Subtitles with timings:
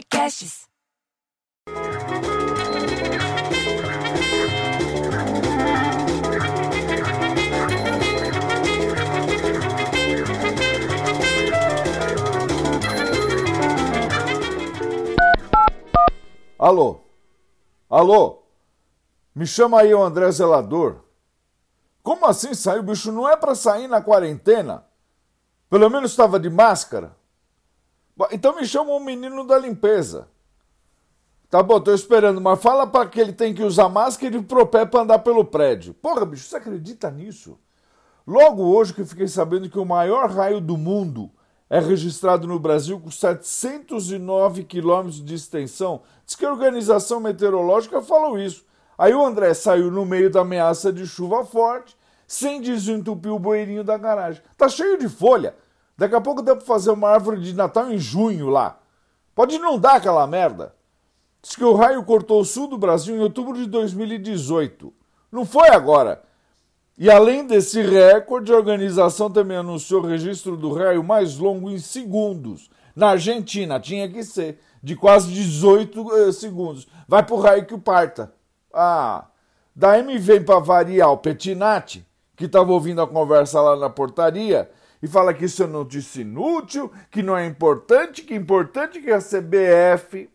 [0.00, 0.66] Podcasts.
[16.58, 17.00] Alô?
[17.90, 18.42] Alô?
[19.34, 21.04] Me chama aí o André Zelador.
[22.02, 23.12] Como assim saiu, bicho?
[23.12, 24.86] Não é para sair na quarentena?
[25.68, 27.19] Pelo menos estava de máscara?
[28.30, 30.28] Então me chama o menino da limpeza.
[31.50, 34.86] Tá bom, tô esperando, mas fala para que ele tem que usar máscara e propé
[34.86, 35.92] para andar pelo prédio.
[35.94, 37.58] Porra, bicho, você acredita nisso?
[38.26, 41.28] Logo hoje que eu fiquei sabendo que o maior raio do mundo
[41.68, 46.02] é registrado no Brasil com 709 quilômetros de extensão.
[46.24, 48.64] Diz que a organização meteorológica falou isso.
[48.96, 51.96] Aí o André saiu no meio da ameaça de chuva forte,
[52.28, 54.42] sem desentupir o bueirinho da garagem.
[54.56, 55.54] Tá cheio de folha.
[56.00, 58.80] Daqui a pouco dá pra fazer uma árvore de Natal em junho lá.
[59.34, 60.74] Pode não dar aquela merda.
[61.42, 64.94] Diz que o raio cortou o sul do Brasil em outubro de 2018.
[65.30, 66.22] Não foi agora.
[66.96, 71.78] E além desse recorde, a organização também anunciou o registro do raio mais longo em
[71.78, 72.70] segundos.
[72.96, 76.88] Na Argentina, tinha que ser, de quase 18 eh, segundos.
[77.06, 78.32] Vai pro raio que o parta.
[78.72, 79.26] Ah,
[79.76, 84.70] daí me vem para variar o Petinati, que estava ouvindo a conversa lá na portaria,
[85.02, 89.10] e fala que isso é notícia inútil, que não é importante, que é importante que
[89.10, 90.28] a CBF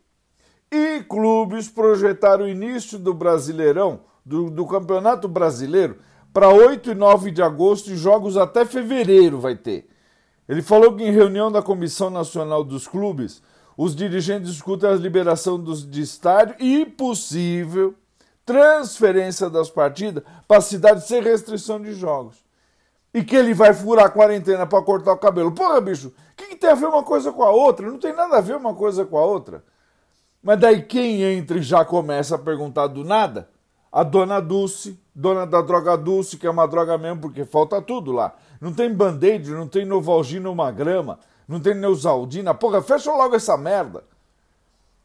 [0.72, 5.98] e clubes projetaram o início do Brasileirão, do, do Campeonato Brasileiro,
[6.34, 9.88] para 8 e 9 de agosto e jogos até fevereiro vai ter.
[10.50, 13.42] Ele falou que em reunião da Comissão Nacional dos Clubes,
[13.78, 17.96] os dirigentes discutem a liberação dos, de estádio e possível
[18.46, 22.45] transferência das partidas para a cidade sem restrição de jogos.
[23.16, 25.54] E que ele vai furar a quarentena para cortar o cabelo.
[25.54, 27.90] Porra, bicho, o que, que tem a ver uma coisa com a outra?
[27.90, 29.64] Não tem nada a ver uma coisa com a outra.
[30.44, 33.48] Mas daí quem entra e já começa a perguntar do nada?
[33.90, 38.12] A dona Dulce, dona da droga Dulce, que é uma droga mesmo, porque falta tudo
[38.12, 38.36] lá.
[38.60, 41.18] Não tem band-aid, não tem Novalgina uma grama,
[41.48, 42.54] não tem Neusaldina.
[42.54, 44.04] Porra, fecha logo essa merda.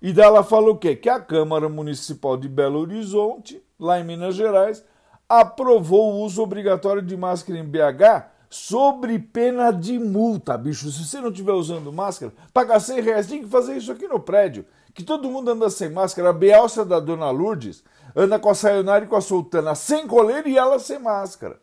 [0.02, 0.96] E dela falou o quê?
[0.96, 4.84] Que a Câmara Municipal de Belo Horizonte, lá em Minas Gerais,
[5.30, 10.90] aprovou o uso obrigatório de máscara em BH sobre pena de multa, bicho.
[10.90, 13.28] Se você não estiver usando máscara, paga 100 reais.
[13.28, 14.66] Tem que fazer isso aqui no prédio.
[14.92, 16.30] Que todo mundo anda sem máscara.
[16.30, 17.84] A Bealça da Dona Lourdes
[18.16, 21.60] anda com a Sayonara e com a Sultana sem coleira e ela sem máscara.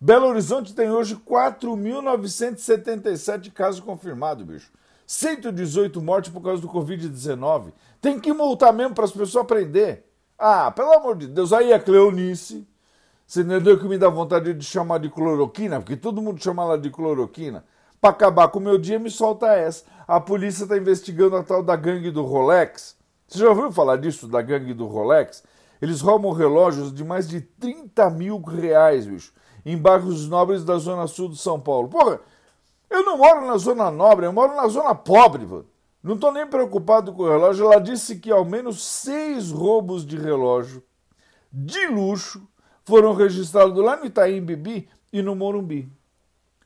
[0.00, 4.70] Belo Horizonte tem hoje 4.977 casos confirmados, bicho.
[5.04, 7.72] 118 mortes por causa do Covid-19.
[8.00, 10.07] Tem que multar mesmo para as pessoas aprender.
[10.38, 12.64] Ah, pelo amor de Deus, aí a Cleonice.
[13.26, 15.80] Você entendeu que me dá vontade de chamar de cloroquina?
[15.80, 17.64] Porque todo mundo chama ela de cloroquina.
[18.00, 19.84] Para acabar com o meu dia, me solta essa.
[20.06, 22.96] A polícia está investigando a tal da gangue do Rolex.
[23.26, 25.42] Você já ouviu falar disso, da gangue do Rolex?
[25.82, 29.32] Eles roubam relógios de mais de 30 mil reais, bicho,
[29.66, 31.88] em bairros nobres da zona sul de São Paulo.
[31.88, 32.20] Porra,
[32.88, 35.66] eu não moro na zona nobre, eu moro na zona pobre, mano.
[36.02, 37.66] Não estou nem preocupado com o relógio.
[37.66, 40.82] Ela disse que ao menos seis roubos de relógio
[41.52, 42.46] de luxo
[42.84, 45.90] foram registrados lá no Itaim Bibi e no Morumbi.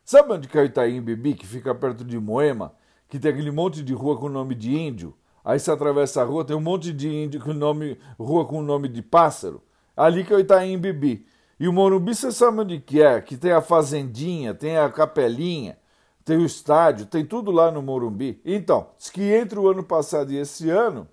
[0.04, 2.74] Sabe onde que é o Itaim Bibi, que fica perto de Moema,
[3.08, 5.14] que tem aquele monte de rua com nome de índio?
[5.44, 8.88] Aí você atravessa a rua, tem um monte de índio com nome, rua com nome
[8.88, 9.62] de pássaro.
[9.96, 11.26] Ali que é o Itaim Bibi.
[11.58, 13.20] E o Morumbi, você sabe onde que é?
[13.20, 15.78] Que tem a fazendinha, tem a capelinha,
[16.24, 18.40] tem o estádio, tem tudo lá no Morumbi.
[18.44, 21.08] Então, diz que entre o ano passado e esse ano,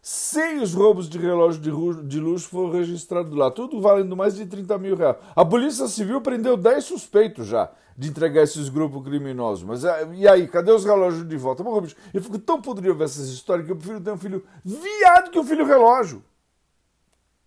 [0.00, 1.60] seis roubos de relógio
[2.04, 5.16] de luxo foram registrados lá, tudo valendo mais de 30 mil reais.
[5.34, 9.64] A Polícia Civil prendeu 10 suspeitos já de entregar esses grupos criminosos.
[9.64, 11.62] Mas é, e aí, cadê os relógios de volta?
[11.62, 14.44] Bom, bicho, eu fico tão podre ver essas histórias que eu prefiro ter um filho
[14.64, 16.22] viado que um filho relógio.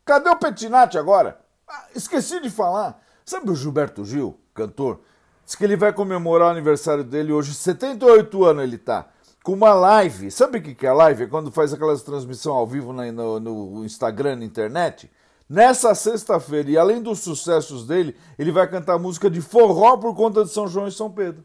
[0.03, 1.39] Cadê o Petinati agora?
[1.67, 2.99] Ah, esqueci de falar.
[3.23, 5.01] Sabe o Gilberto Gil, cantor?
[5.49, 9.07] Diz que ele vai comemorar o aniversário dele hoje, 78 anos ele tá.
[9.43, 10.29] Com uma live.
[10.29, 11.23] Sabe o que é live?
[11.23, 15.09] É quando faz aquelas transmissão ao vivo no, no Instagram, na internet.
[15.49, 20.43] Nessa sexta-feira, e além dos sucessos dele, ele vai cantar música de forró por conta
[20.43, 21.43] de São João e São Pedro.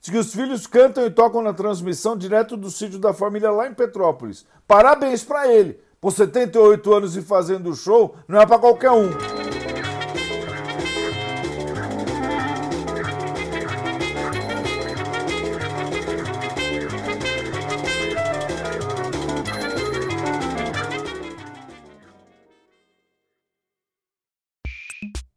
[0.00, 3.68] Diz que os filhos cantam e tocam na transmissão direto do sítio da família lá
[3.68, 4.44] em Petrópolis.
[4.66, 5.80] Parabéns para ele.
[6.00, 9.35] Por 78 anos e fazendo show, não é para qualquer um.